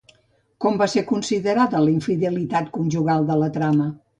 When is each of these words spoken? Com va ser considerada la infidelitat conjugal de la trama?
Com 0.63 0.79
va 0.81 0.87
ser 0.93 1.03
considerada 1.11 1.83
la 1.85 1.93
infidelitat 1.99 2.73
conjugal 2.79 3.31
de 3.33 3.41
la 3.45 3.55
trama? 3.61 3.93